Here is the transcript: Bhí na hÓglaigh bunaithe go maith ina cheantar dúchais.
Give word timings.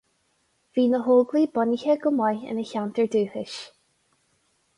Bhí 0.77 0.85
na 0.93 1.01
hÓglaigh 1.07 1.45
bunaithe 1.57 1.97
go 2.07 2.13
maith 2.21 2.49
ina 2.55 2.65
cheantar 2.71 3.11
dúchais. 3.19 3.61